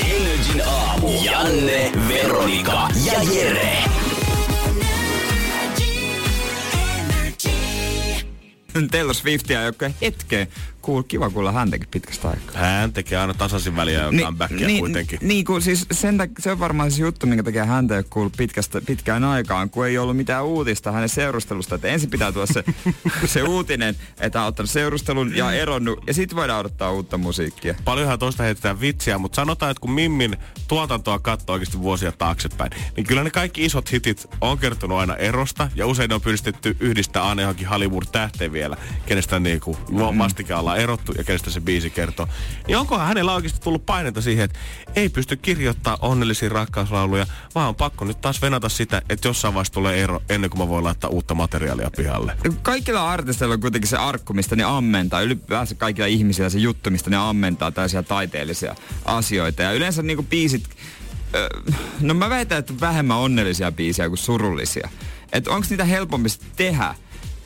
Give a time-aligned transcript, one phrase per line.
[0.00, 1.24] Energin aamu.
[1.24, 3.78] Janne, Veronika ja Jere.
[8.90, 10.46] Taylor Swiftia, joka hetken
[10.88, 12.60] kuul, kiva kuulla häntäkin pitkästä aikaa.
[12.60, 15.18] Hän tekee aina tasaisin väliä jo comebackia niin, kuitenkin.
[15.22, 18.80] Niin, kun, siis sen, se on varmaan se juttu, minkä takia häntä ei kuullut pitkästä,
[18.86, 21.74] pitkään aikaan, kun ei ollut mitään uutista hänen seurustelusta.
[21.74, 22.64] Että ensin pitää tuoda se,
[23.34, 27.74] se uutinen, että hän on ottanut seurustelun ja eronnut, ja sitten voidaan odottaa uutta musiikkia.
[27.84, 30.36] Paljonhan toista heitetään vitsiä, mutta sanotaan, että kun Mimmin
[30.68, 35.70] tuotantoa katsoo oikeasti vuosia taaksepäin, niin kyllä ne kaikki isot hitit on kertonut aina erosta,
[35.74, 40.18] ja usein on pyristetty yhdistää aina johonkin Hollywood-tähteen vielä, kenestä niinku mm.
[40.18, 42.28] vastike ollaan erottu ja kenestä se biisi kertoo.
[42.66, 44.58] Niin onkohan hänellä oikeasti tullut painetta siihen, että
[44.96, 49.74] ei pysty kirjoittaa onnellisia rakkauslauluja, vaan on pakko nyt taas venata sitä, että jossain vaiheessa
[49.74, 52.36] tulee ero ennen kuin mä voin laittaa uutta materiaalia pihalle.
[52.62, 55.20] Kaikilla artisteilla on kuitenkin se arkku, mistä ne ammentaa.
[55.20, 59.62] Ylipäänsä kaikilla ihmisillä se juttu, mistä ne ammentaa tällaisia taiteellisia asioita.
[59.62, 60.64] Ja yleensä niinku biisit,
[62.00, 64.88] no mä väitän, että vähemmän onnellisia biisejä kuin surullisia.
[65.32, 66.94] Että onko niitä helpompi tehdä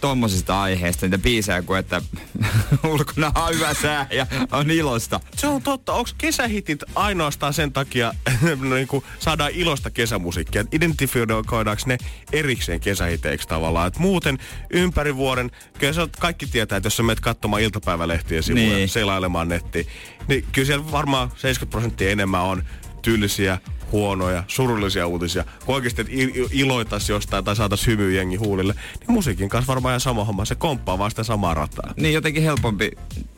[0.03, 2.03] tommosista aiheista niitä biisejä kuin, että
[2.93, 5.21] ulkona on hyvä sää ja on ilosta.
[5.37, 5.93] Se on totta.
[5.93, 8.13] Onko kesähitit ainoastaan sen takia,
[8.77, 10.65] niin kuin saadaan ilosta kesämusiikkia?
[10.73, 11.99] Identifioidaanko ne
[12.33, 13.89] erikseen kesähiteiksi tavallaan?
[13.89, 14.39] Et muuten
[14.71, 18.89] ympäri vuoden, kyllä se kaikki tietää, että jos sä menet katsomaan iltapäivälehtiä sivuja, niin.
[18.89, 19.87] selailemaan nettiin,
[20.29, 22.65] niin kyllä siellä varmaan 70 prosenttia enemmän on
[23.03, 23.59] tyylisiä,
[23.93, 26.07] huonoja, surullisia uutisia, kun oikeasti
[26.53, 30.45] iloitaisi jostain tai saataisiin hymy jengi huulille, niin musiikin kanssa varmaan ihan sama homma.
[30.45, 31.95] Se komppaa vaan sitä samaa rataa.
[31.97, 32.91] Niin jotenkin helpompi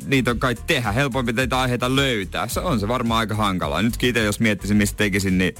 [0.07, 2.49] niitä on kai tehdä, helpompi teitä aiheita löytää.
[2.49, 3.83] Se on se varmaan aika hankalaa.
[3.83, 5.55] Nyt itse jos miettisin, mistä tekisin, niin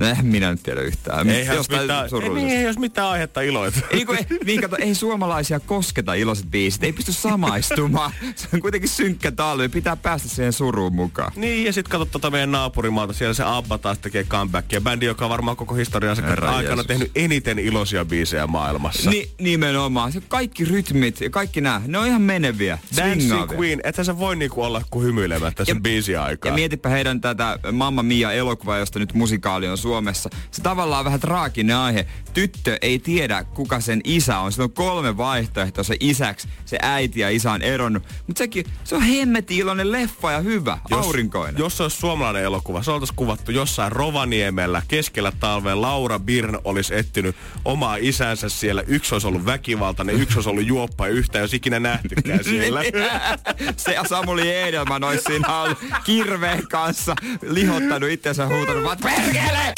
[0.00, 1.30] No en minä nyt tiedä yhtään.
[1.30, 2.08] Eihän jos mitään,
[2.38, 3.80] ei, ei jos mitään aihetta iloita.
[3.90, 6.84] Ei, kun, ei, niin kato, ei suomalaisia kosketa iloiset biisit.
[6.84, 8.12] Ei pysty samaistumaan.
[8.34, 9.68] Se on kuitenkin synkkä talvi.
[9.68, 11.32] Pitää päästä siihen suruun mukaan.
[11.36, 13.12] Niin, ja sitten katsot tuota meidän naapurimaata.
[13.12, 14.80] Siellä se Abba taas tekee comebackia.
[14.80, 16.86] Bändi, joka on varmaan koko historiansa aikana Jeesus.
[16.86, 19.10] tehnyt eniten iloisia biisejä maailmassa.
[19.10, 20.12] Ni, nimenomaan.
[20.12, 22.78] Se kaikki rytmit ja kaikki nämä, ne on ihan meneviä.
[22.96, 23.80] Dancing Queen.
[23.84, 26.50] Että se voi niinku olla kuin hymyilemättä sen biisi aikaa.
[26.50, 30.30] Ja mietipä heidän tätä Mamma Mia elokuvaa, josta nyt musikaali on Suomessa.
[30.50, 32.06] Se tavallaan vähän traaginen aihe.
[32.34, 34.52] Tyttö ei tiedä, kuka sen isä on.
[34.52, 36.48] Sillä on kolme vaihtoehtoa se isäksi.
[36.64, 38.02] Se äiti ja isä on eronnut.
[38.26, 41.58] Mutta sekin, se on hemmeti iloinen leffa ja hyvä, jos, aurinkoinen.
[41.58, 45.80] Jos se olisi suomalainen elokuva, se oltaisiin kuvattu jossain Rovaniemellä keskellä talvea.
[45.80, 48.82] Laura Birn olisi etsinyt omaa isänsä siellä.
[48.86, 52.82] Yksi olisi ollut väkivaltainen, yksi olisi ollut juoppa ja yhtä ei olisi ikinä nähtykään siellä.
[53.76, 55.48] se ja Samuli Edelman olisi siinä
[56.04, 59.75] kirveen kanssa lihottanut itsensä huutanut, vaan perkele!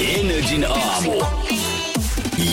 [0.00, 1.22] Energin aamu.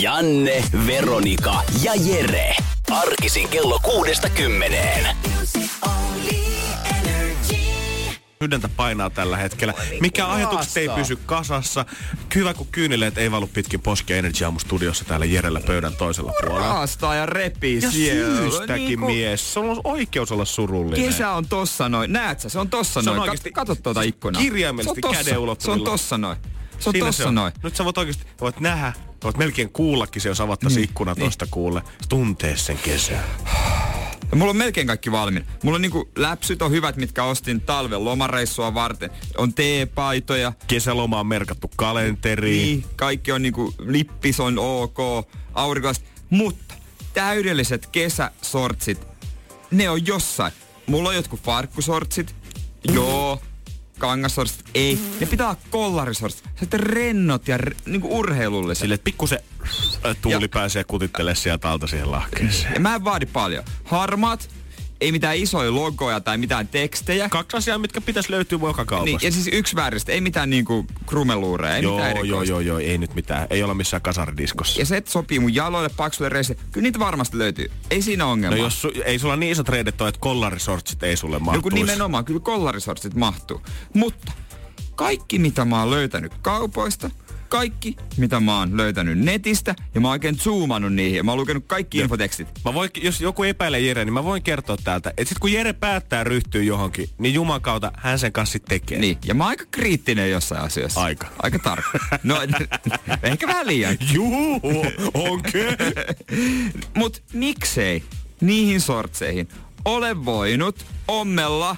[0.00, 2.56] Janne, Veronika ja Jere.
[2.90, 5.31] Arkisin kello kuudesta kymmeneen.
[8.42, 9.74] Sydäntä painaa tällä hetkellä.
[10.00, 11.84] Mikä ajatukset ei pysy kasassa?
[12.34, 16.68] Hyvä, kun kyynileet ei valu pitkin poskia Energy Aamu studiossa täällä Jerellä pöydän toisella puolella.
[16.68, 18.36] Raastaa ja repii ja siellä.
[18.36, 19.10] syystäkin niin kun...
[19.10, 19.54] mies.
[19.54, 21.06] Se on oikeus olla surullinen.
[21.06, 22.12] Kesä on tossa noin.
[22.12, 23.30] Näet sä, se on tossa se on noin.
[23.30, 23.52] Oikeasti...
[23.52, 24.42] Kato tuota ikkunaa.
[24.42, 26.36] Kirjaimellisesti käden Se on tossa noin.
[26.78, 27.34] Se on Siinä tossa se on.
[27.34, 27.52] noin.
[27.62, 28.92] Nyt sä voit oikeasti, voit nähdä,
[29.24, 31.24] voit melkein kuullakin se, jos avattaisiin niin, ikkuna niin.
[31.24, 31.82] tosta kuulle.
[32.08, 33.24] Tuntee sen kesän.
[34.32, 35.46] Ja mulla on melkein kaikki valmiina.
[35.62, 39.10] Mulla on niinku läpsyt on hyvät, mitkä ostin talven lomareissua varten.
[39.38, 40.52] On teepaitoja.
[40.66, 42.66] Kesäloma on merkattu kalenteriin.
[42.66, 44.98] Niin, kaikki on niinku, lippis on ok,
[45.54, 46.04] aurinkolaiset.
[46.30, 46.74] Mutta
[47.14, 49.06] täydelliset kesäsortsit,
[49.70, 50.52] ne on jossain.
[50.86, 52.34] Mulla on jotkut farkkusortsit.
[52.92, 53.40] Joo,
[54.02, 54.98] kangasortsit, ei.
[55.20, 56.44] Ne pitää olla kollarisortsit.
[56.60, 58.80] Sitten rennot ja re, niinku urheilulliset.
[58.82, 59.38] Sille, että pikkusen
[60.22, 62.74] tuuli ja, pääsee kutittelemaan sieltä alta siihen lahkeeseen.
[62.74, 63.64] Ja mä en vaadi paljon.
[63.84, 64.50] Harmaat,
[65.02, 67.28] ei mitään isoja logoja tai mitään tekstejä.
[67.28, 69.04] Kaksi asiaa, mitkä pitäisi löytyä joka kaupasta.
[69.04, 72.78] Niin, ja siis yksi vääristä, ei mitään niinku krumeluureja, ei joo, mitään Joo, joo, joo,
[72.78, 73.46] ei nyt mitään.
[73.50, 74.80] Ei olla missään kasaridiskossa.
[74.80, 77.70] Ja se, että sopii mun jaloille, paksuille reisille, kyllä niitä varmasti löytyy.
[77.90, 78.56] Ei siinä ongelma.
[78.56, 81.56] No jos su- ei sulla niin isot reidet ole, että kollarisortsit ei sulle mahtuisi.
[81.56, 83.62] Joku nimenomaan, kyllä kollarisortsit mahtuu.
[83.94, 84.32] Mutta
[84.94, 87.10] kaikki, mitä mä oon löytänyt kaupoista,
[87.52, 91.40] kaikki, mitä mä oon löytänyt netistä, ja mä oon oikein zoomannut niihin, ja mä oon
[91.40, 92.04] lukenut kaikki Jep.
[92.04, 92.48] infotekstit.
[92.64, 95.72] Mä voin, jos joku epäilee Jere, niin mä voin kertoa täältä, että sit kun Jere
[95.72, 98.98] päättää ryhtyä johonkin, niin Juman kautta hän sen kanssa sit tekee.
[98.98, 101.02] Niin, ja mä oon aika kriittinen jossain asioissa.
[101.02, 101.26] Aika.
[101.42, 101.98] Aika tarkka.
[102.22, 102.36] No,
[103.22, 103.96] ehkä vähän liian.
[104.12, 104.60] Juu,
[105.14, 105.76] onke.
[106.98, 108.02] Mut miksei
[108.40, 109.48] niihin sortseihin
[109.84, 111.76] ole voinut ommella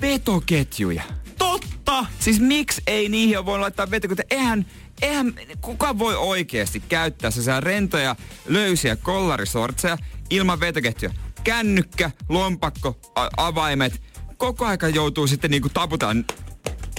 [0.00, 1.02] vetoketjuja?
[1.38, 1.77] Totta!
[2.20, 4.26] Siis miksi ei niihin ole voinut laittaa vetoketjuja?
[4.30, 4.66] Eihän,
[5.02, 9.98] eihän kuka voi oikeasti käyttää sellaisia rentoja, löysiä kollarisortseja
[10.30, 11.14] ilman vetoketjuja.
[11.44, 14.02] Kännykkä, lompakko, a- avaimet.
[14.36, 16.24] Koko aika joutuu sitten niinku taputaan.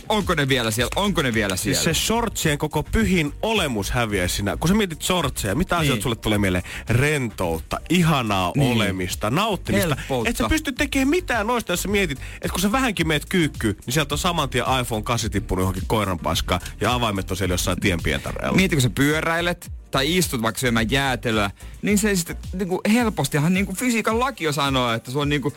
[0.10, 0.92] Onko ne vielä siellä?
[0.96, 1.82] Onko ne vielä siellä?
[1.82, 4.58] Siis se shortsien koko pyhin olemus häviäisi siinä.
[4.58, 5.82] Kun sä mietit shortseja, mitä niin.
[5.82, 6.64] asioita sulle tulee mieleen?
[6.90, 8.64] Rentoutta, ihanaa Niin.
[8.64, 8.76] niin.
[8.76, 9.96] olemista, nauttimista.
[9.96, 10.30] Helppoutta.
[10.30, 13.76] Et sä pysty tekemään mitään noista, jos sä mietit, että kun sä vähänkin meet kyykkyyn,
[13.86, 17.54] niin sieltä on saman tien iPhone 8 tippunut johonkin koiran paskaan ja avaimet on siellä
[17.54, 18.56] jossain tienpientareella.
[18.56, 21.52] Mieti, kun sä pyöräilet tai istut vaikka syömään jäätelöä,
[21.82, 25.54] niin se sitten niinku helpostihan niinku fysiikan laki jo sanoo, että se on niinku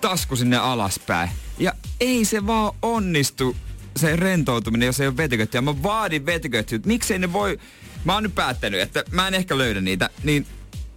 [0.00, 1.30] tasku sinne alaspäin.
[1.58, 3.56] Ja ei se vaan onnistu
[3.96, 5.62] se rentoutuminen, jos ei ole vetyköttyjä.
[5.62, 6.80] Mä vaadin vetyköttyjä.
[6.86, 7.58] Miksei ne voi...
[8.04, 10.46] Mä oon nyt päättänyt, että mä en ehkä löydä niitä, niin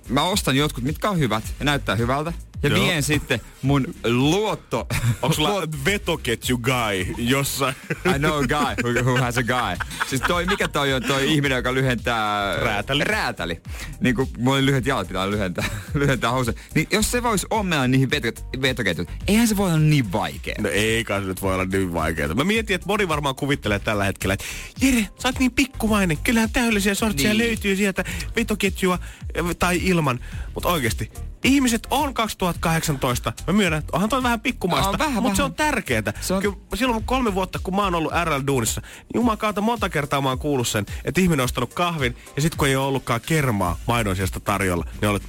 [0.10, 2.34] mä ostan jotkut, mitkä on hyvät ja näyttää hyvältä.
[2.64, 2.80] Ja Joo.
[2.86, 4.88] vien sitten mun luotto...
[5.22, 7.76] Onko sulla vetoketju guy jossain?
[8.16, 9.78] I know a guy who, who has a guy.
[10.08, 12.56] Siis toi, mikä toi on toi ihminen, joka lyhentää...
[12.56, 13.04] Räätäli.
[13.04, 13.62] Räätäli.
[14.00, 16.58] Niin kuin mulla oli lyhyet jalat, pitää lyhentää, lyhentää housuja.
[16.76, 20.56] Niin jos se voisi ommella niihin vetok- vetoketjut, eihän se voi olla niin vaikea.
[20.60, 22.34] No ei kai se nyt voi olla niin vaikeaa.
[22.36, 24.46] Mä mietin, että moni varmaan kuvittelee tällä hetkellä, että
[24.82, 26.18] Jere, sä oot niin pikkumainen.
[26.18, 27.38] Kyllähän täydellisiä sortseja Niin.
[27.40, 27.48] niin.
[27.48, 28.04] löytyy sieltä
[28.36, 29.00] vetoketjua
[29.34, 30.20] eh, tai ilman.
[30.54, 31.12] Mutta oikeasti,
[31.44, 33.34] ihmiset on 2018.
[33.48, 35.52] Mä myönnän, että onhan toi vähän pikkumaista, On vähän, mutta se vähän.
[35.52, 36.14] on tärkeää.
[36.22, 39.90] Se on- Kyllä silloin kolme vuotta, kun mä oon ollut RL-duunissa, niin juman kautta monta
[39.90, 42.86] kertaa mä oon kuullut sen, että ihminen on ostanut kahvin ja sit kun ei ole
[42.88, 45.24] ollutkaan kermaa maidonsiasta tarjolla, niin olet,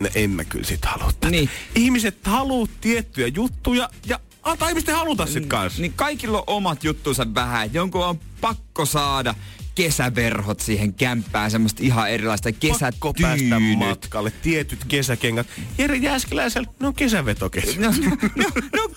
[0.00, 1.50] no en mä kyllä sit halua tätä." Niin.
[1.74, 5.80] Ihmiset haluu tiettyjä juttuja ja antaa ihmisten haluta sit kanssa.
[5.80, 7.66] Niin kaikilla on omat juttunsa vähän.
[7.66, 9.34] että Jonkun on pakko saada
[9.74, 12.50] kesäverhot siihen kämppään, semmoista ihan erilaista
[12.80, 13.78] Pakko päästä kesätyynyt.
[13.78, 15.46] matkalle, tietyt kesäkengät.
[15.78, 17.82] Jere Jääskeläisellä, ne on kesävetoketju.
[17.82, 17.88] No,
[18.36, 18.88] no, no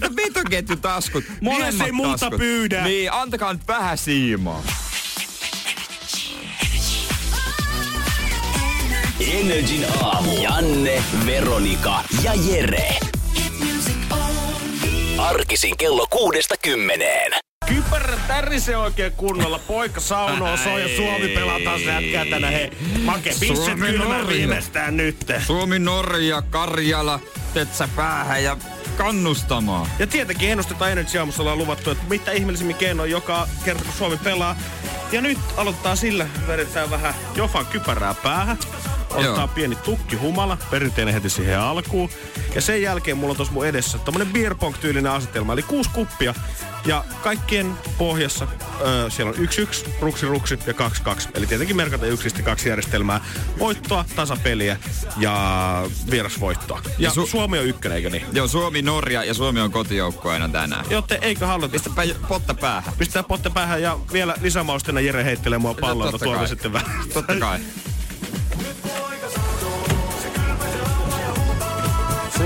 [0.00, 1.24] ja vetoketjutaskut.
[1.40, 2.38] Molemmat ei multa taskut.
[2.38, 2.84] pyydä.
[2.84, 4.62] Niin, antakaa nyt vähän siimaa.
[9.32, 10.42] Energin aamu.
[10.42, 12.96] Janne, Veronika ja Jere.
[15.18, 17.47] Arkisin kello kuudesta kymmeneen.
[17.68, 19.58] Kypärä tärisee oikein kunnolla.
[19.58, 22.70] Poika saunoo soi ja Suomi pelataan se jätkää tänä he.
[23.04, 23.30] Make
[23.78, 24.26] kylmä Norja.
[24.28, 25.16] viimeistään nyt.
[25.46, 27.20] Suomi, Norja, Karjala,
[27.54, 28.56] Tetsä päähän ja
[28.96, 29.86] kannustamaan.
[29.98, 34.16] Ja tietenkin ennustetaan Energy Aamussa ollaan luvattu, että mitä ihmeellisimmin keinoin joka kerta kun Suomi
[34.16, 34.56] pelaa.
[35.12, 38.58] Ja nyt aloittaa sillä, vedetään vähän Jofan kypärää päähän.
[39.10, 39.48] Ottaa Joo.
[39.48, 42.10] pieni tukki humala, perinteinen heti siihen alkuun.
[42.54, 46.34] Ja sen jälkeen mulla on tuossa mun edessä tommonen beer tyylinen asetelma, eli kuusi kuppia.
[46.86, 48.46] Ja kaikkien pohjassa
[48.80, 51.28] öö, siellä on yksi yksi, ruksi ruksi ja kaksi kaksi.
[51.34, 53.20] Eli tietenkin merkata yksistä kaksi järjestelmää.
[53.58, 54.76] Voittoa, tasapeliä
[55.16, 56.82] ja vierasvoittoa.
[56.98, 58.26] Ja Su- Su- Suomi on ykkönen, eikö niin?
[58.32, 60.84] Joo, Suomi, Norja ja Suomi on kotijoukkueena tänään.
[60.90, 62.94] Joten eikö haluta Pistäpä potta päähän.
[62.98, 66.48] Pistää potte päähän ja vielä lisämausteena Jere heittelee mua palloa, Totta tuolta kai.
[66.48, 66.90] sitten vähän.
[67.14, 67.58] Totta kai.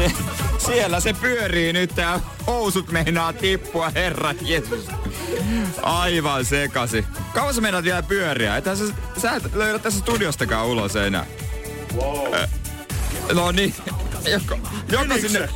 [0.02, 0.12] Se,
[0.66, 4.88] siellä se pyörii nyt tää housut meinaa tippua, herra Jeesus.
[5.82, 7.04] Aivan sekasi.
[7.34, 8.56] Kauan sä meinaat vielä pyöriä?
[8.56, 8.84] Ethän sä,
[9.22, 11.26] sä et löydä tässä studiostakaan ulos enää.
[11.96, 12.34] Wow.
[13.32, 13.74] No niin.
[14.30, 15.48] Joko, joko sinne...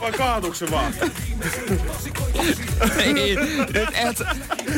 [0.00, 0.94] Vai kaatuuko se vaan?
[2.98, 3.36] Ei,
[3.74, 4.22] nyt et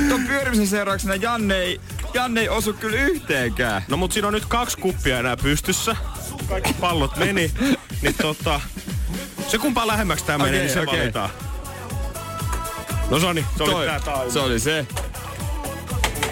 [0.08, 1.80] ton pyörimisen seurauksena Janne ei,
[2.14, 3.84] Janne ei osu kyllä yhteenkään.
[3.88, 5.96] No mut siinä on nyt kaksi kuppia enää pystyssä.
[6.48, 7.52] Kaikki pallot meni.
[8.02, 8.60] Niin tota...
[9.52, 11.00] Se kumpaa lähemmäksi tää menee, Okei, niin se okei.
[11.00, 11.30] valitaan.
[13.10, 14.30] No se oli, se oli Toi, tää taulu.
[14.30, 14.86] se oli se.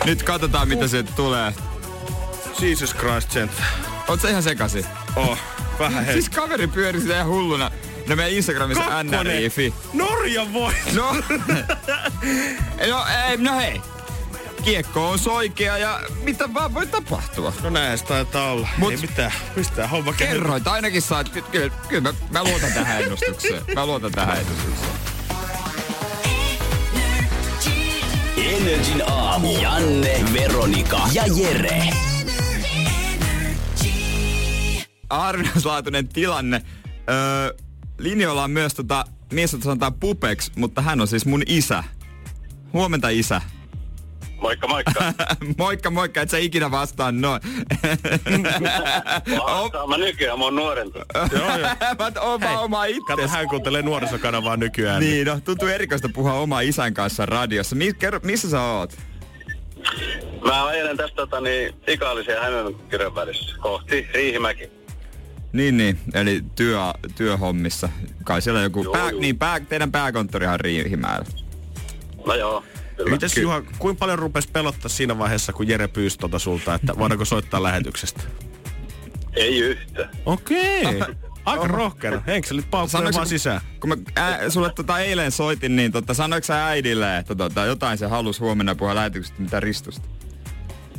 [0.04, 1.54] Nyt katsotaan mitä se tulee.
[2.60, 3.52] Jesus Christ, gent.
[4.08, 4.86] Oot sä ihan sekasi?
[5.16, 5.38] Oh,
[5.78, 6.12] vähän hei.
[6.12, 7.70] Siis kaveri pyöri sitä ihan hulluna.
[8.08, 9.74] No meidän Instagramissa nri.fi.
[9.92, 10.72] Norja voi.
[10.94, 11.12] No,
[12.88, 13.80] no, ei, no hei.
[14.64, 17.52] Kiekko on soikea ja mitä vaan voi tapahtua.
[17.62, 18.68] No näin se taitaa olla.
[18.78, 19.32] Mut- Ei mitään.
[19.54, 20.12] Pistää homma.
[20.12, 23.62] Kerroit ainakin saat, ky- kyllä, kyllä mä, mä luotan tähän ennustukseen.
[23.74, 24.92] Mä luotan tähän ennustukseen.
[28.36, 29.58] Energin aamu.
[29.62, 31.82] Janne, Veronika ja Jere.
[35.10, 36.62] Arvinaislaatuinen tilanne.
[37.10, 37.54] Öö,
[37.98, 41.84] linjoilla on myös tota, mies, jota sanotaan Pupex, mutta hän on siis mun isä.
[42.72, 43.40] Huomenta isä.
[44.40, 45.12] Moikka, moikka.
[45.58, 47.40] moikka, moikka, et sä ikinä vastaan noin.
[49.46, 50.98] Vastaan mä nykyään, mä oon nuorempi.
[51.32, 51.58] Joo, joo.
[51.98, 53.36] Mä oon vaan oma Kato, itses.
[53.36, 55.00] hän kuuntelee nuorisokanavaa nykyään.
[55.00, 57.76] Niin, no tuntuu erikoista puhua oma isän kanssa radiossa.
[57.76, 58.96] Mi- kerro, missä sä oot?
[60.44, 64.70] Mä ajelen tästä tota, niin, Ikaalisen ja Hämeenkyrön välissä kohti Riihimäki.
[65.52, 66.78] Niin, niin, eli työ,
[67.16, 67.88] työhommissa.
[68.24, 69.20] Kai siellä joku, Joo, pää, joo.
[69.20, 71.26] niin pää, teidän pääkonttorihan on Riihimäellä.
[72.26, 72.64] No joo,
[73.04, 73.10] kyllä.
[73.10, 77.24] Mites Juha, kuinka paljon rupes pelottaa siinä vaiheessa, kun Jere pyysi tuota sulta, että voidaanko
[77.24, 78.22] soittaa lähetyksestä?
[79.36, 80.08] Ei yhtä.
[80.26, 80.84] Okei.
[81.44, 82.22] Aika rohkeana.
[82.26, 83.60] Henkselit paukkuja vaan sisään.
[83.80, 87.98] Kun mä ää, sulle tota eilen soitin, niin tota, sanoiko sä äidille, että tota, jotain
[87.98, 90.08] se halus huomenna puhua lähetyksestä, mitä ristusta?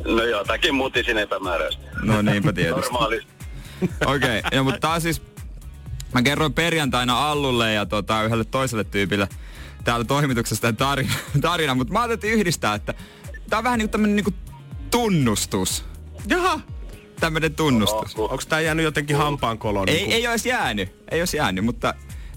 [0.06, 1.82] No jotakin mutisin epämääräistä.
[2.02, 2.82] No niinpä tietysti.
[2.82, 3.32] Normaalisti.
[4.06, 5.22] Okei, okay, no, mutta tää siis...
[6.14, 9.28] Mä kerroin perjantaina Allulle ja tota, yhdelle toiselle tyypille
[9.84, 12.94] täällä toimituksessa tämän tarina, tarina mutta mä ajattelin yhdistää, että
[13.50, 14.34] tää on vähän niinku tämmönen niinku
[14.92, 15.86] tunnustus.
[16.28, 16.60] Jaha.
[17.20, 18.16] Tämmönen tunnustus.
[18.16, 19.90] Onko tää jäänyt jotenkin hampaan koloon?
[19.90, 21.94] Ei, ei olisi jäänyt, ei olisi jäänyt, mutta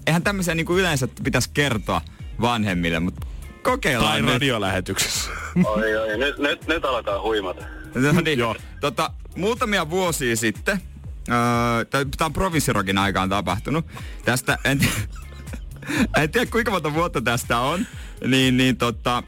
[0.07, 2.01] eihän tämmöisiä niinku yleensä pitäisi kertoa
[2.41, 3.27] vanhemmille, mutta
[3.63, 4.31] kokeillaan Tai nyt.
[4.33, 5.29] radiolähetyksessä.
[5.65, 7.65] Oi, oi, nyt, nyt, nyt alkaa huimata.
[7.95, 8.55] No niin, Joo.
[8.81, 10.81] tota, muutamia vuosia sitten,
[11.29, 11.85] öö,
[12.17, 13.85] tämä on provinssirokin aikaan tapahtunut.
[14.25, 14.89] Tästä, en, ti-
[16.21, 17.85] en tiedä kuinka monta vuotta tästä on,
[18.27, 19.23] niin, niin tota,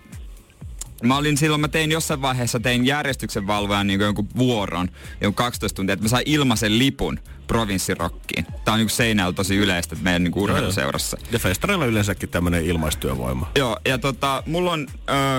[1.03, 4.89] Mä olin silloin, mä tein jossain vaiheessa, tein järjestyksen valvojan niin jonkun vuoron,
[5.21, 8.45] jonkun 12 tuntia, että mä sain ilmaisen lipun provinssirokkiin.
[8.65, 11.17] Tää on niin seinällä tosi yleistä että meidän niin urheiluseurassa.
[11.31, 13.51] Ja festareilla yleensäkin tämmönen ilmaistyövoima.
[13.55, 14.87] Joo, ja tota, mulla on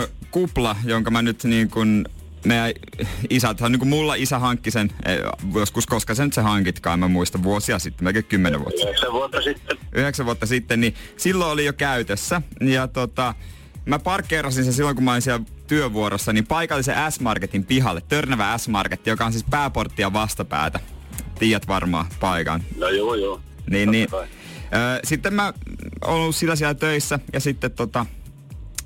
[0.03, 2.05] ö, kupla, jonka mä nyt niin kun,
[2.45, 2.73] meidän
[3.31, 5.19] isät, niin kuin mulla isä hankki sen, eh,
[5.55, 8.89] joskus koska sen se hankitkaan, mä muistan vuosia sitten, melkein kymmenen vuotta sitten.
[8.89, 9.79] Yhdeksän vuotta sitten.
[9.93, 12.43] Yhdeksän vuotta sitten, niin silloin oli jo käytössä.
[12.61, 13.35] Ja tota,
[13.87, 19.07] mä parkkeerasin sen silloin, kun mä olin siellä työvuorossa, niin paikallisen S-Marketin pihalle, Törnävä S-Market,
[19.07, 20.81] joka on siis pääporttia vastapäätä.
[21.39, 22.63] Tiedät varmaan paikan.
[22.77, 23.41] No joo, joo.
[23.71, 24.11] Niin, Totta niin.
[24.11, 24.27] kai.
[24.65, 25.53] Ö, sitten mä
[26.05, 28.07] oon ollut sillä siellä töissä ja sitten tota,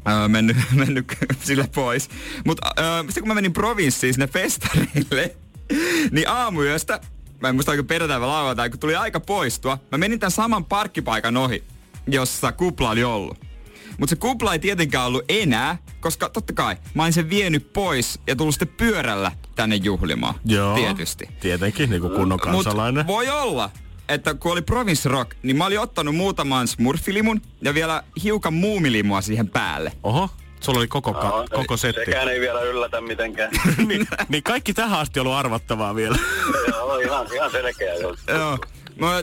[0.09, 0.56] ö, mennyt,
[0.87, 2.09] mennyt sillä pois.
[2.47, 2.75] Mutta
[3.06, 5.37] sitten kun mä menin provinssiin sinne festarille,
[6.11, 7.00] niin aamuyöstä,
[7.40, 10.64] mä en muista oliko perjantai vai lauantai, kun tuli aika poistua, mä menin tämän saman
[10.64, 11.64] parkkipaikan ohi,
[12.06, 13.52] jossa kupla oli ollut.
[13.99, 18.21] Mutta se kupla ei tietenkään ollut enää, koska totta kai mä olin sen vienyt pois
[18.26, 20.35] ja tullut sitten pyörällä tänne juhlimaan.
[20.44, 20.75] Joo.
[20.75, 21.28] Tietysti.
[21.40, 23.06] Tietenkin, niin kuin kunnon kansalainen.
[23.06, 23.71] Mut voi olla,
[24.09, 29.21] että kun oli Province Rock, niin mä olin ottanut muutaman smurfilimun ja vielä hiukan muumilimua
[29.21, 29.92] siihen päälle.
[30.02, 30.30] Oho,
[30.61, 32.04] sulla oli koko, ka- Joo, koko setti.
[32.04, 33.50] Sekään ei vielä yllätä mitenkään.
[33.88, 36.16] niin, niin kaikki tähän asti ollut arvattavaa vielä.
[36.68, 38.16] joo, ihan, ihan selkeä joo.
[38.28, 38.59] Joo.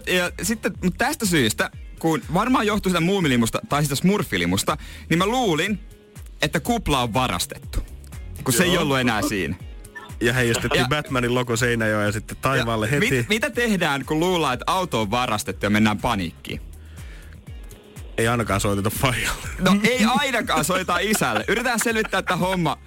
[0.07, 1.69] Ja sitten tästä syystä,
[1.99, 4.77] kun varmaan johtui sitä muumilimusta tai sitä smurfilimusta,
[5.09, 5.79] niin mä luulin,
[6.41, 7.79] että kupla on varastettu.
[8.43, 8.83] Kun se ei Joo.
[8.83, 9.55] ollut enää siinä.
[10.21, 13.11] Ja heijastettiin Ja- Batmanin logo Seinäjoen ja sitten taivaalle Ja heti.
[13.17, 16.61] Mit, mitä tehdään, kun luullaan, että auto on varastettu ja mennään paniikkiin?
[18.17, 19.47] Ei ainakaan soiteta faijalle.
[19.59, 21.45] No ei ainakaan soita isälle.
[21.47, 22.77] Yritetään selvittää tämä homma.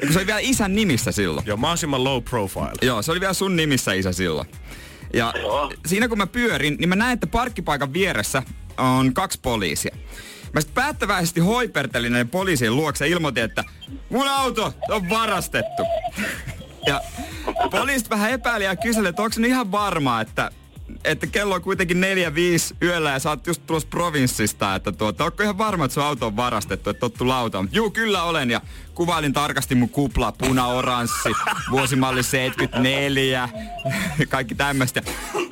[0.00, 1.46] Kun se oli vielä isän nimissä silloin.
[1.46, 2.70] Joo, mahdollisimman low profile.
[2.82, 4.48] Joo, se oli vielä sun nimissä isä silloin.
[5.14, 5.72] Ja Joo.
[5.86, 8.42] siinä kun mä pyörin, niin mä näen, että parkkipaikan vieressä
[8.78, 9.96] on kaksi poliisia.
[10.52, 13.64] Mä sitten päättäväisesti hoipertelin näiden poliisien luokse ja ilmoitin, että
[14.10, 15.82] mun auto on varastettu.
[16.86, 17.00] Ja
[17.70, 20.50] poliisit vähän epäili ja kyseli, että onko se ihan varmaa, että,
[21.04, 25.24] että kello on kuitenkin neljä viisi yöllä ja sä oot just tulossa provinssista, että tuota,
[25.24, 27.68] onko ihan varma, että sun auto on varastettu, että tottu lautaan.
[27.72, 28.60] Juu, kyllä olen ja
[28.94, 31.28] kuvailin tarkasti mun kupla, puna-oranssi,
[31.70, 33.48] vuosimalli 74,
[34.28, 35.02] kaikki tämmöistä.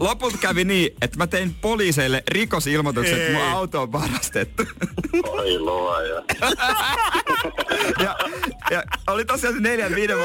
[0.00, 4.62] Lopulta kävi niin, että mä tein poliiseille rikosilmoituksen, että mun auto on varastettu.
[5.28, 6.22] Oi luoja.
[8.04, 8.16] ja,
[8.70, 10.18] ja oli tosiaan se neljän viiden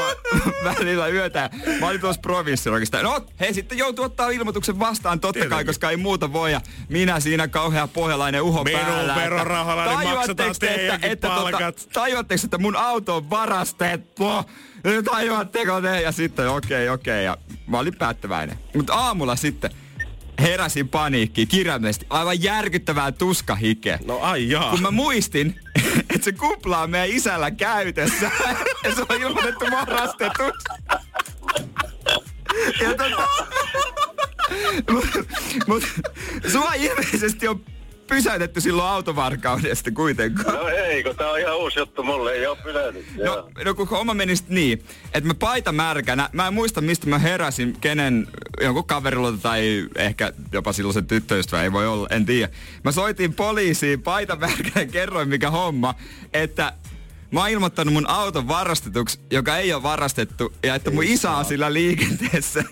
[0.64, 1.50] välillä yötä.
[1.80, 3.02] Mä olin tuossa provinssirokista.
[3.02, 5.66] No, he sitten joutuu ottaa ilmoituksen vastaan totta kai, Tietenkin.
[5.66, 6.52] koska ei muuta voi.
[6.52, 9.12] Ja minä siinä kauhea pohjalainen uho Minun päällä.
[9.12, 11.88] että verorahalla, niin maksetaan te, että, teidänkin että, tota, palkat?
[11.92, 14.24] tajuatteko, että mun auto on varastettu?
[15.04, 16.00] Tajuatteko te?
[16.00, 17.12] Ja sitten okei, okay, okei.
[17.14, 18.58] Okay, ja mä olin päättäväinen.
[18.74, 19.70] Mutta aamulla sitten
[20.38, 22.06] heräsin paniikkiin kirjaimellisesti.
[22.10, 23.98] Aivan järkyttävää tuskahikeä.
[24.04, 24.70] No ai jaa.
[24.70, 25.60] Kun mä muistin,
[26.14, 28.30] että se kupla on meidän isällä käytössä
[28.84, 30.68] ja se on ilmoitettu varastetuksi.
[32.80, 33.28] Ja tota,
[34.92, 35.06] mut,
[35.66, 35.82] mut,
[36.52, 37.64] sua ilmeisesti on
[38.06, 40.54] pysäytetty silloin autovarkaudesta kuitenkaan.
[40.54, 43.06] No ei, kun tää on ihan uusi juttu mulle, ei oo pysähdyt.
[43.24, 44.84] No, no kun homma meni niin,
[45.14, 48.28] että mä paita märkänä, mä en muista mistä mä heräsin, kenen,
[48.60, 52.52] jonkun kaverilta tai ehkä jopa silloin se tyttöystävä, ei voi olla, en tiedä.
[52.84, 55.94] Mä soitin poliisiin paita märkänä, kerroin mikä homma,
[56.32, 56.72] että
[57.30, 61.44] Mä oon ilmoittanut mun auton varastetuksi, joka ei ole varastettu, ja että mun isä on
[61.44, 62.64] sillä liikenteessä.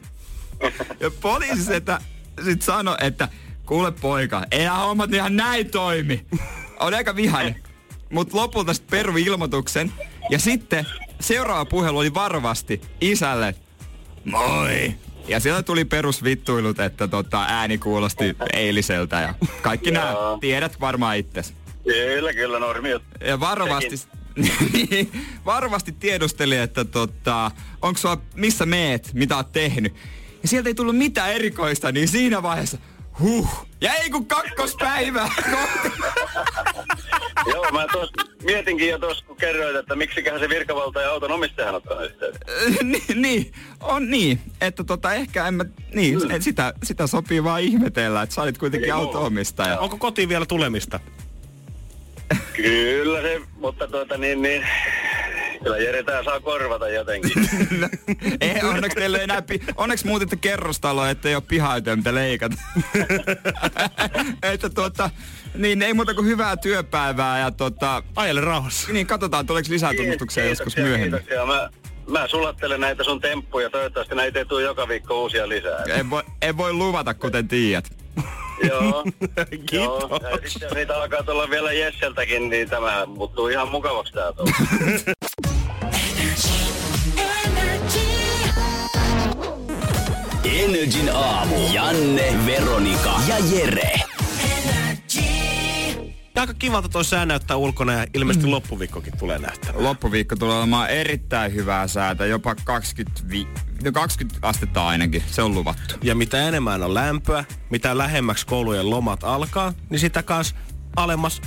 [1.00, 2.00] Ja poliisi että
[2.44, 3.28] sit sanoi, että
[3.66, 6.26] kuule poika, ei hommat ihan näin toimi.
[6.80, 7.62] On aika vihainen.
[8.12, 9.92] Mut lopulta sit peru ilmoituksen.
[10.30, 10.87] Ja sitten
[11.21, 13.54] seuraava puhelu oli varovasti isälle.
[14.25, 14.94] Moi!
[15.28, 21.54] Ja sieltä tuli perusvittuilut, että tota, ääni kuulosti eiliseltä ja kaikki nämä tiedät varmaan itses.
[21.85, 23.09] Kyllä, kyllä, normi juttu.
[23.26, 23.97] Ja varovasti,
[25.47, 27.50] varovasti tiedusteli, että tota,
[27.83, 29.94] onko sulla, missä meet, mitä oot tehnyt.
[30.42, 32.78] Ja sieltä ei tullut mitään erikoista, niin siinä vaiheessa,
[33.21, 35.99] huh, ja ei kun kakkospäivää kohti.
[37.52, 38.12] Joo, mä tos,
[38.44, 42.47] mietinkin jo tuossa, kun kerroit, että miksiköhän se virkavalta ja auton omistajahan ottanut yhteyttä.
[42.83, 46.40] niin, niin, on niin, että tota ehkä en mä, niin, mm.
[46.40, 49.18] sitä, sitä sopii vaan ihmetellä, että sä olit kuitenkin Ei muuta.
[49.18, 49.78] auto-omistaja.
[49.78, 51.00] Onko kotiin vielä tulemista?
[52.52, 54.66] Kyllä se, mutta tuota niin, niin
[55.64, 57.33] kyllä Jere tää saa korvata jotenkin.
[58.40, 62.56] ei, onneksi teille ei enää, pi- onneksi muutitte kerrostaloa, ettei ole pihaa, mitä leikata.
[64.52, 65.11] että tuota,
[65.54, 68.92] niin ei muuta kuin hyvää työpäivää ja tota, Ajele rauhassa.
[68.92, 71.11] niin katsotaan, tuleeko lisää tunnustuksia joskus myöhemmin.
[71.11, 71.47] Kiitoksia.
[71.47, 71.71] Mä,
[72.09, 73.71] mä sulattelen näitä sun temppuja.
[73.71, 75.85] Toivottavasti näitä ei tule joka viikko uusia lisää.
[75.87, 77.85] En voi, en voi luvata, kuten tiedät.
[78.62, 79.04] Joo.
[79.66, 79.70] Kiitos.
[79.73, 80.20] Joo.
[80.42, 84.32] Ja sitten niitä alkaa tulla vielä Jesseltäkin, niin tämä muuttuu ihan mukavaksi tää.
[90.44, 91.56] Energin aamu.
[91.73, 94.13] Janne, Veronika ja Jere.
[96.34, 99.84] Ja aika kivalta toi sää näyttää ulkona ja ilmeisesti loppuviikkokin tulee näyttämään.
[99.84, 103.48] Loppuviikko tulee olemaan erittäin hyvää säätä, jopa 20, vi-
[103.84, 105.94] no 20 astetta ainakin, se on luvattu.
[106.02, 110.56] Ja mitä enemmän on lämpöä, mitä lähemmäksi koulujen lomat alkaa, niin sitä kanssa
[110.96, 111.42] alemmas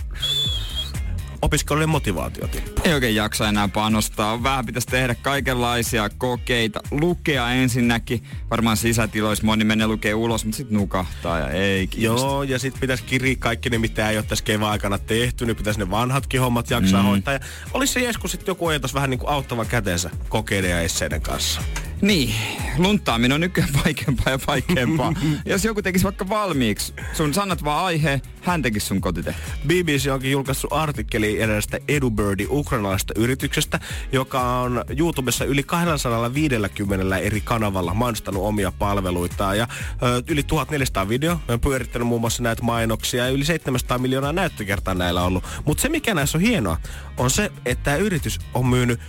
[1.42, 2.86] opiskelijoiden motivaatio tippuu.
[2.86, 4.44] Ei oikein jaksa enää panostaa.
[4.44, 6.80] Vähän pitäisi tehdä kaikenlaisia kokeita.
[6.92, 8.24] Lukea ensinnäkin.
[8.52, 12.28] Varmaan sisätiloissa moni menee lukee ulos, mutta sitten nukahtaa ja ei kiinnosta.
[12.28, 15.56] Joo, ja sitten pitäisi kirjaa kaikki ne, mitä ei ole tässä kevään aikana tehty, niin
[15.56, 17.08] pitäisi ne vanhatkin hommat jaksaa mm.
[17.08, 17.34] hoitaa.
[17.34, 17.40] Ja
[17.74, 21.62] olisi se jeskus sitten joku ojentas vähän niin kuin auttavan käteensä kokeiden ja esseiden kanssa.
[22.02, 22.36] Niin,
[22.78, 25.14] luntaaminen on nykyään vaikeampaa ja vaikeampaa.
[25.46, 29.60] Jos joku tekisi vaikka valmiiksi, sun sanat vaan aihe, hän tekisi sun kotitehtävät.
[29.68, 33.80] BBC onkin julkaissut artikkeli edestä EduBirdi ukrainalaisesta yrityksestä,
[34.12, 39.58] joka on YouTubessa yli 250 eri kanavalla mainostanut omia palveluitaan.
[39.58, 39.68] Ja
[40.04, 44.94] ö, yli 1400 video on pyörittänyt muun muassa näitä mainoksia ja yli 700 miljoonaa näyttökertaa
[44.94, 45.44] näillä ollut.
[45.66, 46.78] Mutta se mikä näissä on hienoa,
[47.18, 49.00] on se, että tämä yritys on myynyt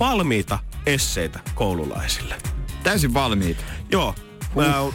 [0.00, 2.34] valmiita esseitä koululaisille.
[2.82, 3.62] Täysin valmiita.
[3.90, 4.14] Joo.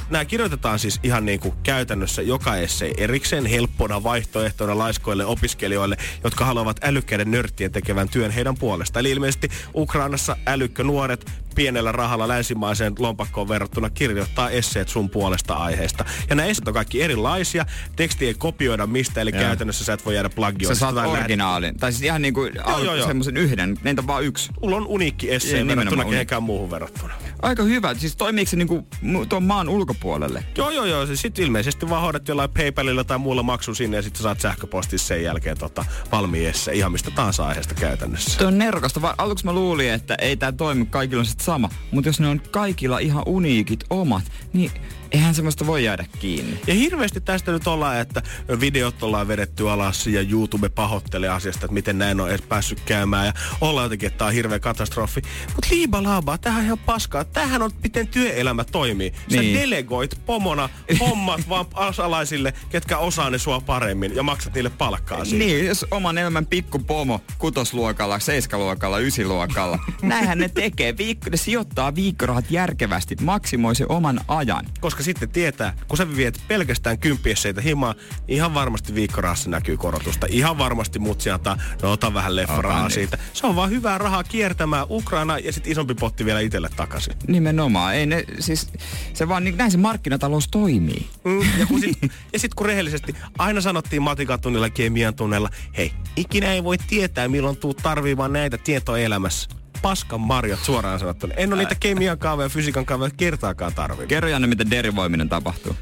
[0.09, 6.45] Nämä kirjoitetaan siis ihan niin kuin käytännössä joka essei erikseen helppona vaihtoehtona laiskoille opiskelijoille, jotka
[6.45, 9.01] haluavat älykkäiden nörttien tekevän työn heidän puolestaan.
[9.01, 16.05] Eli ilmeisesti Ukrainassa älykkö nuoret pienellä rahalla länsimaiseen lompakkoon verrattuna kirjoittaa esseet sun puolesta aiheesta.
[16.29, 17.65] Ja nämä esseet on kaikki erilaisia.
[17.95, 19.41] Teksti ei kopioida mistä, eli Joo.
[19.41, 20.85] käytännössä sä et voi jäädä plagioista.
[20.85, 21.77] Sä saat originaalin.
[21.77, 23.07] Tai siis ihan niinku joo, joo.
[23.07, 23.77] semmoisen yhden.
[23.83, 24.49] Neitä on vaan yksi.
[24.61, 27.13] Mulla on uniikki essee verrattuna kehenkään muuhun verrattuna.
[27.41, 27.93] Aika hyvä.
[27.93, 28.87] Siis toimiiko se niinku
[29.29, 30.43] tuon maan ulkopuolelle?
[30.57, 31.05] Joo, joo, joo.
[31.15, 35.23] Sitten ilmeisesti vaan hoidat jollain PayPalilla tai muulla maksun sinne ja sitten saat sähköpostissa sen
[35.23, 38.37] jälkeen tota, valmiin esse ihan mistä tahansa aiheesta käytännössä.
[38.39, 39.01] Se on nerokasta.
[39.01, 41.69] Va- Aluksi mä luulin, että ei tämä toimi, kaikilla on sit sama.
[41.91, 44.71] Mutta jos ne on kaikilla ihan uniikit omat, niin
[45.11, 46.59] eihän semmoista voi jäädä kiinni.
[46.67, 48.21] Ja hirveästi tästä nyt ollaan, että
[48.59, 53.25] videot ollaan vedetty alas ja YouTube pahoittelee asiasta, että miten näin on edes päässyt käymään.
[53.25, 55.21] Ja ollaan jotenkin, että tämä on hirveä katastrofi.
[55.55, 57.23] Mutta liiba laabaa, tämähän on ihan paskaa.
[57.23, 59.13] Tämähän on, miten työelämä toimii.
[59.33, 59.59] Sä Niin.
[59.59, 65.45] delegoit pomona hommat vaan asalaisille, ketkä osaa ne sua paremmin ja maksat niille palkkaa siitä.
[65.45, 69.79] Niin, jos oman elämän pikkupomo kutosluokalla, seiskaluokalla, ysiluokalla.
[70.01, 70.97] Näinhän ne tekee.
[70.97, 74.65] Viikko, sijoittaa viikkorahat järkevästi, maksimoi se oman ajan.
[74.79, 80.27] Koska sitten tietää, kun sä viet pelkästään kymppiesseitä himaa, niin ihan varmasti viikkorahassa näkyy korotusta.
[80.29, 82.93] Ihan varmasti mut sieltä, no ota vähän leffarahaa Ota niin.
[82.93, 83.17] siitä.
[83.33, 87.13] Se on vaan hyvää rahaa kiertämään Ukraina ja sitten isompi potti vielä itselle takaisin.
[87.27, 87.95] Nimenomaan.
[87.95, 88.71] Ei ne, siis,
[89.13, 91.09] se vaan, niin, näin se markkinatalous toimii.
[91.23, 91.97] Mm, ja, kun sit,
[92.33, 97.27] ja sit kun rehellisesti aina sanottiin matikan tunnilla, kemian tunnilla, hei, ikinä ei voi tietää
[97.27, 99.49] milloin tuu tarviimaan näitä tietoa elämässä.
[99.81, 101.33] Paskan marjat suoraan sanottuna.
[101.33, 104.09] En ole niitä kemian kaaveja ja fysiikan kaaveja kertaakaan tarvinnut.
[104.09, 105.75] Kerro Janne, miten derivoiminen tapahtuu.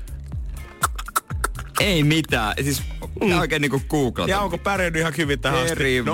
[1.80, 2.54] Ei mitään.
[2.64, 2.84] Siis
[3.24, 3.40] mm.
[3.40, 4.32] oikein niinku googlata.
[4.32, 6.02] Ja onko pärjännyt ihan hyvin tähän asti?
[6.06, 6.14] No,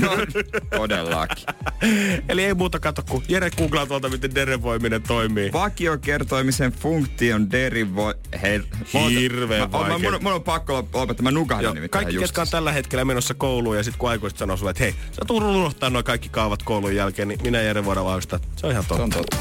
[0.00, 0.16] No,
[0.76, 1.44] todellakin.
[2.28, 5.52] Eli ei muuta kato, kun Jere googlaa tuolta, miten derevoiminen toimii.
[5.52, 8.14] Vakiokertoimisen funktion derivoi...
[9.58, 10.10] Mä, mä, vaikea.
[10.10, 13.34] mun, mun, on pakko lopettaa, mä nukahdin Joo, nimittäin kaikki, ketkä on tällä hetkellä menossa
[13.34, 16.62] kouluun ja sitten kun aikuiset sanoo sulle, että hei, sä tulet unohtaa nuo kaikki kaavat
[16.62, 19.02] koulun jälkeen, niin minä ja Jere voidaan vahvistaa, se on ihan Se totta.
[19.02, 19.36] on totta.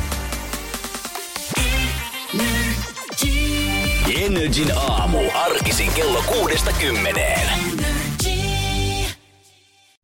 [4.28, 5.20] Energin aamu.
[5.34, 7.50] Arkisin kello kuudesta kymmeneen.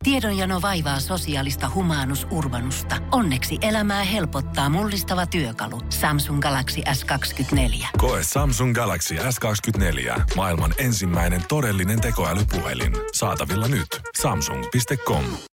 [0.03, 2.95] Tiedonjano vaivaa sosiaalista humanus urbanusta.
[3.11, 5.81] Onneksi elämää helpottaa mullistava työkalu.
[5.89, 7.85] Samsung Galaxy S24.
[7.97, 10.21] Koe Samsung Galaxy S24.
[10.35, 12.93] Maailman ensimmäinen todellinen tekoälypuhelin.
[13.13, 13.87] Saatavilla nyt.
[14.21, 15.23] Samsung.com.